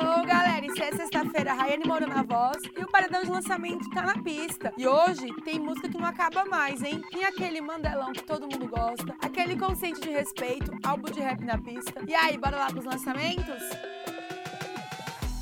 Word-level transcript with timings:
Alô, 0.00 0.24
galera, 0.24 0.64
isso 0.64 0.80
é 0.80 0.92
sexta-feira, 0.92 1.52
Rayane 1.54 1.84
Moura 1.84 2.06
na 2.06 2.22
voz 2.22 2.62
e 2.62 2.84
o 2.84 2.86
paredão 2.86 3.20
de 3.24 3.30
lançamento 3.30 3.90
tá 3.90 4.00
na 4.02 4.22
pista. 4.22 4.72
E 4.78 4.86
hoje 4.86 5.26
tem 5.42 5.58
música 5.58 5.88
que 5.88 5.98
não 5.98 6.06
acaba 6.06 6.44
mais, 6.44 6.84
hein? 6.84 7.02
Tem 7.10 7.24
aquele 7.24 7.60
mandelão 7.60 8.12
que 8.12 8.22
todo 8.22 8.42
mundo 8.42 8.68
gosta, 8.68 9.16
aquele 9.20 9.58
consciente 9.58 10.00
de 10.00 10.10
respeito, 10.10 10.70
álbum 10.84 11.10
de 11.10 11.18
rap 11.18 11.40
na 11.44 11.58
pista. 11.58 12.00
E 12.06 12.14
aí, 12.14 12.38
bora 12.38 12.58
lá 12.58 12.66
pros 12.66 12.84
lançamentos? 12.84 13.60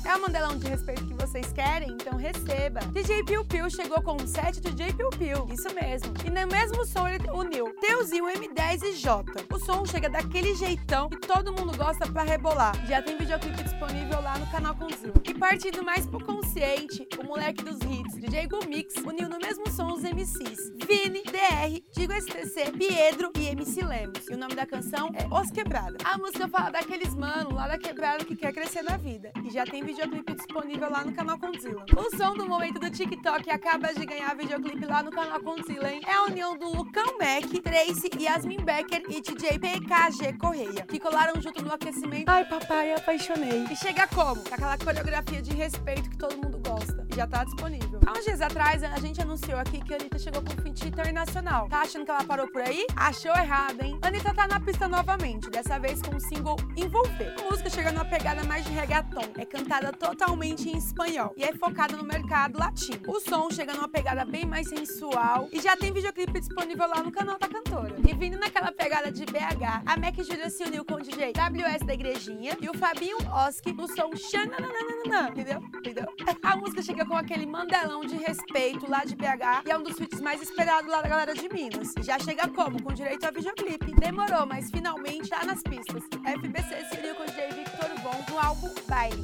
É 0.07 0.15
o 0.15 0.21
mandelão 0.21 0.57
de 0.57 0.65
respeito 0.69 1.05
que 1.05 1.13
vocês 1.13 1.51
querem? 1.51 1.89
Então 1.89 2.17
receba. 2.17 2.79
DJ 2.93 3.25
Piu 3.25 3.43
Piu 3.43 3.69
chegou 3.69 4.01
com 4.01 4.13
um 4.13 4.25
set 4.25 4.61
DJ 4.61 4.93
Piu 4.93 5.09
Piu, 5.09 5.49
isso 5.51 5.67
mesmo. 5.75 6.13
E 6.25 6.29
no 6.29 6.47
mesmo 6.47 6.85
som 6.85 7.05
ele 7.09 7.29
uniu 7.29 7.75
Teuzinho, 7.81 8.23
M10 8.27 8.83
e 8.83 8.93
Jota. 8.93 9.43
O 9.53 9.59
som 9.59 9.85
chega 9.85 10.09
daquele 10.09 10.55
jeitão 10.55 11.09
que 11.09 11.19
todo 11.19 11.51
mundo 11.51 11.75
gosta 11.75 12.09
pra 12.09 12.23
rebolar. 12.23 12.73
Já 12.87 13.01
tem 13.01 13.17
videoclipe 13.17 13.61
disponível 13.61 14.21
lá 14.21 14.37
no 14.37 14.47
canal 14.47 14.73
Conzil. 14.75 15.11
E 15.25 15.33
partindo 15.33 15.83
mais 15.83 16.07
pro 16.07 16.23
consciente, 16.23 17.05
o 17.21 17.25
moleque 17.25 17.61
dos 17.61 17.77
hits, 17.81 18.15
DJ 18.15 18.47
Gumix, 18.47 18.95
uniu 19.05 19.27
no 19.27 19.37
mesmo 19.39 19.69
som 19.69 19.91
os 19.91 20.03
MCs 20.03 20.71
Vini, 20.87 21.21
DR, 21.23 21.83
Digo 21.91 22.13
STC, 22.13 22.71
Piedro 22.77 23.29
e 23.37 23.47
MC 23.47 23.83
Lemos. 23.83 24.25
E 24.29 24.33
o 24.33 24.37
nome 24.37 24.55
da 24.55 24.65
canção 24.65 25.11
é 25.15 25.27
Os 25.27 25.51
Quebrada. 25.51 25.97
A 26.05 26.17
música 26.17 26.47
fala 26.47 26.69
daqueles 26.69 27.13
mano 27.13 27.53
lá 27.53 27.67
da 27.67 27.77
quebrada 27.77 28.23
que 28.23 28.37
quer 28.37 28.53
crescer 28.53 28.83
na 28.83 28.95
vida. 28.95 29.33
E 29.43 29.49
já 29.49 29.65
tem 29.65 29.83
videoclipe 29.97 30.35
disponível 30.35 30.91
lá 30.91 31.03
no 31.03 31.11
canal 31.11 31.39
Condzilla. 31.39 31.83
O 31.97 32.15
som 32.15 32.35
do 32.35 32.47
momento 32.47 32.79
do 32.79 32.89
TikTok 32.89 33.49
acaba 33.49 33.91
de 33.91 34.05
ganhar 34.05 34.35
videoclipe 34.35 34.85
lá 34.85 35.01
no 35.01 35.09
canal 35.09 35.39
Condzilla, 35.39 35.91
hein? 35.91 36.01
É 36.05 36.13
a 36.13 36.23
união 36.25 36.55
do 36.55 36.67
Lucão 36.67 37.17
Mac, 37.17 37.49
Tracy, 37.63 38.11
Yasmin 38.19 38.63
Becker 38.63 39.03
e 39.09 39.21
DJ 39.21 39.57
PKG 39.57 40.37
Correia, 40.37 40.83
que 40.83 40.99
colaram 40.99 41.41
junto 41.41 41.63
no 41.63 41.73
aquecimento. 41.73 42.29
Ai, 42.29 42.45
papai, 42.45 42.93
apaixonei. 42.93 43.65
E 43.71 43.75
chega 43.75 44.07
como? 44.07 44.43
Com 44.43 44.53
aquela 44.53 44.77
coreografia 44.77 45.41
de 45.41 45.55
respeito 45.55 46.09
que 46.11 46.17
todo 46.17 46.35
mundo 46.37 46.59
gosta. 46.59 47.06
Já 47.17 47.25
tá 47.25 47.43
disponível. 47.43 47.99
Há 48.05 48.11
uns 48.11 48.25
dias 48.25 48.41
atrás, 48.41 48.83
a 48.83 48.99
gente 48.99 49.19
anunciou 49.19 49.57
aqui 49.57 49.83
que 49.83 49.91
a 49.91 49.97
Anitta 49.97 50.19
chegou 50.19 50.39
com 50.39 50.53
um 50.53 50.57
feat 50.61 50.87
internacional. 50.87 51.67
Tá 51.67 51.81
achando 51.81 52.05
que 52.05 52.11
ela 52.11 52.23
parou 52.23 52.47
por 52.47 52.61
aí? 52.61 52.85
Achou 52.95 53.31
errado, 53.31 53.81
hein? 53.81 53.97
A 54.03 54.09
Anitta 54.09 54.31
tá 54.35 54.45
na 54.45 54.59
pista 54.59 54.87
novamente, 54.87 55.49
dessa 55.49 55.79
vez 55.79 55.99
com 55.99 56.15
o 56.15 56.19
single 56.19 56.57
Envolver. 56.77 57.33
A 57.39 57.49
música 57.49 57.71
chega 57.71 57.91
numa 57.91 58.05
pegada 58.05 58.43
mais 58.43 58.63
de 58.65 58.71
reggaeton. 58.71 59.31
É 59.35 59.45
cantada 59.45 59.91
totalmente 59.91 60.69
em 60.69 60.77
espanhol 60.77 61.33
e 61.35 61.43
é 61.43 61.53
focada 61.53 61.97
no 61.97 62.03
mercado 62.03 62.59
latino. 62.59 63.01
O 63.07 63.19
som 63.19 63.49
chega 63.49 63.73
numa 63.73 63.89
pegada 63.89 64.23
bem 64.23 64.45
mais 64.45 64.69
sensual 64.69 65.49
e 65.51 65.59
já 65.59 65.75
tem 65.75 65.91
videoclipe 65.91 66.39
disponível 66.39 66.87
lá 66.87 67.01
no 67.01 67.11
canal 67.11 67.39
da 67.39 67.47
cantora. 67.47 67.95
E 68.07 68.13
vindo 68.13 68.37
naquela 68.37 68.71
pegada 68.71 69.11
de 69.11 69.25
BH, 69.25 69.81
a 69.87 69.97
Mac 69.97 70.17
Júlia 70.17 70.51
se 70.51 70.63
uniu 70.63 70.85
com 70.85 70.93
o 70.93 71.01
DJ 71.01 71.33
WS 71.33 71.83
da 71.83 71.95
Igrejinha 71.95 72.55
e 72.61 72.69
o 72.69 72.77
Fabinho 72.77 73.17
Oski 73.47 73.73
no 73.73 73.87
som 73.87 74.15
Xanananana. 74.15 75.29
Entendeu? 75.31 75.63
Entendeu? 75.79 76.05
A 76.43 76.55
música 76.55 76.81
chega 76.81 77.06
com 77.07 77.15
aquele 77.15 77.45
mandelão 77.45 78.01
de 78.01 78.17
respeito 78.17 78.89
lá 78.89 79.03
de 79.05 79.15
BH 79.15 79.63
e 79.65 79.71
é 79.71 79.77
um 79.77 79.83
dos 79.83 79.97
feats 79.97 80.19
mais 80.19 80.41
esperados 80.41 80.91
lá 80.91 81.01
da 81.01 81.07
galera 81.07 81.33
de 81.33 81.47
Minas. 81.49 81.93
Já 82.01 82.19
chega 82.19 82.47
como? 82.49 82.81
Com 82.83 82.93
direito 82.93 83.25
a 83.25 83.31
videoclipe. 83.31 83.93
Demorou, 83.95 84.45
mas 84.45 84.69
finalmente 84.69 85.29
tá 85.29 85.45
nas 85.45 85.61
pistas. 85.61 86.03
FBC 86.03 86.85
se 86.89 86.97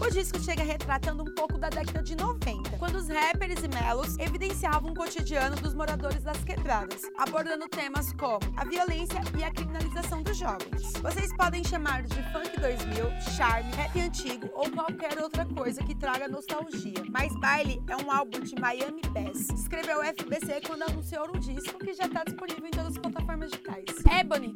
O 0.01 0.09
disco 0.09 0.39
chega 0.39 0.63
retratando 0.63 1.23
um 1.23 1.33
pouco 1.35 1.57
da 1.57 1.69
década 1.69 2.01
de 2.01 2.15
90, 2.15 2.77
quando 2.77 2.95
os 2.95 3.07
rappers 3.07 3.63
e 3.63 3.67
melos 3.67 4.17
evidenciavam 4.17 4.91
o 4.91 4.95
cotidiano 4.95 5.55
dos 5.57 5.73
moradores 5.73 6.23
das 6.23 6.43
quebradas, 6.43 7.01
abordando 7.17 7.67
temas 7.67 8.13
como 8.13 8.39
a 8.57 8.65
violência 8.65 9.21
e 9.37 9.43
a 9.43 9.51
criminalização 9.51 10.23
dos 10.23 10.37
jovens. 10.37 10.93
Vocês 11.01 11.35
podem 11.35 11.63
chamar 11.63 12.03
de 12.03 12.15
funk 12.31 12.59
2000, 12.59 13.21
charme, 13.35 13.71
rap 13.75 13.99
antigo 13.99 14.49
ou 14.53 14.69
qualquer 14.71 15.21
outra 15.21 15.45
coisa 15.45 15.83
que 15.83 15.95
traga 15.95 16.27
nostalgia. 16.27 17.03
Mas 17.09 17.35
Baile 17.39 17.81
é 17.89 17.97
um 17.97 18.11
álbum 18.11 18.39
de 18.39 18.55
Miami 18.59 19.01
Bass. 19.09 19.49
Escreveu 19.49 19.99
o 19.99 20.03
FBC 20.03 20.61
quando 20.65 20.83
anunciou 20.83 21.29
o 21.29 21.39
disco 21.39 21.77
que 21.79 21.93
já 21.93 22.05
está 22.05 22.23
disponível 22.23 22.65
em 22.65 22.71
todas 22.71 22.93
as 22.93 22.97
plataformas 22.97 23.51
digitais. 23.51 23.85
Ebony, 24.19 24.53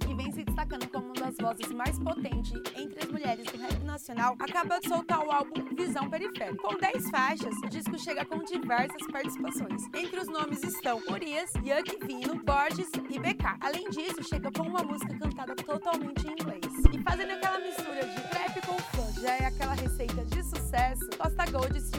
vozes 1.47 1.71
mais 1.71 1.97
potentes 1.97 2.61
entre 2.75 3.05
as 3.05 3.09
mulheres 3.09 3.45
do 3.45 3.57
rap 3.57 3.81
nacional, 3.85 4.35
acaba 4.37 4.79
de 4.79 4.89
soltar 4.89 5.25
o 5.25 5.31
álbum 5.31 5.63
Visão 5.75 6.09
Periférica. 6.09 6.61
Com 6.61 6.75
10 6.75 7.09
faixas, 7.09 7.55
o 7.63 7.69
disco 7.69 7.97
chega 7.97 8.25
com 8.25 8.43
diversas 8.43 9.07
participações. 9.09 9.83
Entre 9.95 10.19
os 10.19 10.27
nomes 10.27 10.61
estão 10.63 11.01
Urias, 11.09 11.53
Yuck 11.63 12.05
Vino, 12.05 12.35
Borges 12.43 12.89
e 13.09 13.17
BK. 13.17 13.57
Além 13.61 13.89
disso, 13.89 14.21
chega 14.23 14.51
com 14.51 14.63
uma 14.63 14.83
música 14.83 15.17
cantada 15.17 15.55
totalmente 15.55 16.27
em 16.27 16.31
inglês. 16.31 16.65
E 16.91 17.01
fazendo 17.01 17.31
aquela 17.31 17.59
mistura 17.59 18.05
de 18.05 18.29
trap 18.29 18.65
com 18.65 18.77
funk, 18.77 19.21
já 19.21 19.35
é 19.37 19.45
aquela 19.45 19.73
receita 19.73 20.25
de 20.25 20.43
sucesso, 20.43 21.07
Costa 21.17 21.49
Gold 21.49 21.79
se 21.79 21.96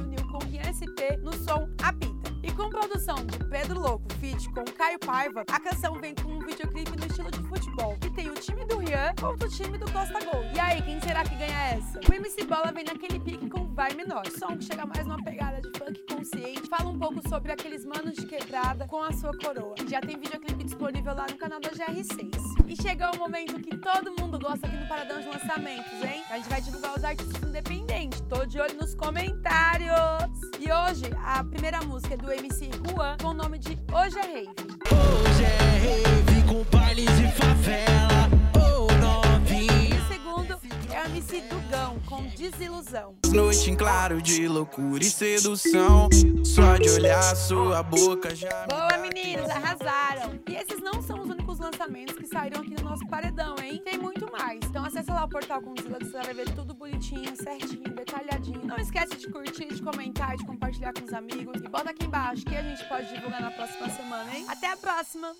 com 4.58 4.64
Caio 4.72 4.98
Paiva, 4.98 5.44
a 5.48 5.60
canção 5.60 5.94
vem 6.00 6.16
com 6.16 6.32
um 6.32 6.40
videoclipe 6.40 6.90
no 6.98 7.06
estilo 7.06 7.30
de 7.30 7.40
futebol, 7.44 7.96
que 8.00 8.10
tem 8.10 8.28
o 8.28 8.34
time 8.34 8.64
do 8.64 8.78
Rian 8.78 9.14
contra 9.20 9.46
o 9.46 9.50
time 9.50 9.78
do 9.78 9.88
Costa 9.92 10.18
Gold. 10.24 10.52
E 10.52 10.58
aí, 10.58 10.82
quem 10.82 11.00
será 11.00 11.22
que 11.22 11.36
ganha 11.36 11.76
essa? 11.76 12.00
O 12.00 12.12
MC 12.12 12.44
Bola 12.44 12.72
vem 12.72 12.82
naquele 12.82 13.20
pique 13.20 13.48
com 13.48 13.68
vai 13.72 13.94
menor, 13.94 14.26
som 14.36 14.56
que 14.56 14.64
chega 14.64 14.84
mais 14.84 15.06
numa 15.06 15.22
pegada 15.22 15.60
de 15.60 15.70
funk 15.78 16.04
consciente, 16.12 16.68
fala 16.68 16.90
um 16.90 16.98
pouco 16.98 17.20
sobre 17.28 17.52
aqueles 17.52 17.84
manos 17.84 18.14
de 18.16 18.26
quebrada 18.26 18.88
com 18.88 19.00
a 19.00 19.12
sua 19.12 19.30
coroa. 19.38 19.76
Já 19.88 20.00
tem 20.00 20.18
videoclipe 20.18 20.64
disponível 20.64 21.14
lá 21.14 21.26
no 21.30 21.36
canal 21.36 21.60
da 21.60 21.70
GR6. 21.70 22.66
E 22.66 22.82
chegou 22.82 23.14
o 23.14 23.18
momento 23.18 23.60
que 23.60 23.76
todo 23.76 24.10
mundo 24.20 24.40
gosta 24.40 24.66
aqui 24.66 24.76
no 24.76 24.88
Paradão 24.88 25.20
de 25.20 25.28
Lançamentos, 25.28 26.02
hein? 26.02 26.24
A 26.30 26.36
gente 26.36 26.48
vai 26.48 26.60
divulgar 26.60 26.98
os 26.98 27.04
artistas 27.04 27.40
independentes. 27.48 28.20
Tô 28.22 28.44
de 28.44 28.58
olho 28.60 28.74
nos 28.74 28.96
comentários. 28.96 30.27
E 30.68 30.70
hoje, 30.70 31.04
a 31.24 31.42
primeira 31.42 31.80
música 31.80 32.12
é 32.12 32.16
do 32.18 32.30
MC 32.30 32.68
Juan 32.90 33.16
com 33.22 33.28
o 33.28 33.32
nome 33.32 33.58
de 33.58 33.78
Hoje 33.90 34.18
é 34.18 34.22
Rave. 34.22 34.50
Hoje 34.92 35.44
é 35.44 35.78
rave 35.78 36.42
com 36.46 36.62
bailes 36.64 37.06
de 37.06 37.32
favela. 37.32 38.28
Oh, 38.54 38.92
novinha. 39.00 39.72
E 39.72 39.94
o 39.94 40.08
segundo 40.08 40.60
é 40.92 41.02
o 41.02 41.06
MC 41.06 41.40
Dugão 41.48 41.98
com 42.04 42.22
Desilusão. 42.36 43.14
Noite 43.32 43.70
em 43.70 43.76
claro 43.76 44.20
de 44.20 44.46
loucura 44.46 45.02
e 45.02 45.10
sedução. 45.10 46.10
Só 46.44 46.76
de 46.76 46.90
olhar 46.90 47.34
sua 47.34 47.82
boca 47.82 48.36
já. 48.36 48.66
Boa, 48.66 48.98
meninos, 48.98 49.48
arrasaram! 49.48 50.38
E 50.46 50.54
esses 50.54 50.82
não 50.82 51.00
são 51.00 51.22
os 51.22 51.30
únicos 51.30 51.58
lançamentos 51.58 52.14
que 52.14 52.26
saíram 52.26 52.60
aqui 52.60 52.74
no 52.74 52.90
nosso 52.90 53.06
paredão, 53.08 53.54
hein? 53.62 53.80
Tem 53.82 53.96
muito 53.96 54.30
mais. 54.30 54.60
Lá 55.08 55.24
o 55.24 55.28
portal 55.28 55.60
Condzilla 55.62 55.98
que 55.98 56.04
você 56.04 56.22
vai 56.22 56.34
ver 56.34 56.54
tudo 56.54 56.74
bonitinho, 56.74 57.34
certinho, 57.36 57.82
detalhadinho. 57.82 58.64
Não 58.64 58.76
esquece 58.76 59.16
de 59.16 59.30
curtir, 59.30 59.68
de 59.68 59.82
comentar, 59.82 60.36
de 60.36 60.44
compartilhar 60.44 60.92
com 60.92 61.04
os 61.04 61.12
amigos. 61.12 61.60
E 61.62 61.68
bota 61.68 61.90
aqui 61.90 62.04
embaixo 62.04 62.44
que 62.44 62.54
a 62.54 62.62
gente 62.62 62.86
pode 62.88 63.12
divulgar 63.12 63.40
na 63.40 63.50
próxima 63.50 63.88
semana, 63.88 64.36
hein? 64.36 64.44
Até 64.48 64.70
a 64.70 64.76
próxima! 64.76 65.34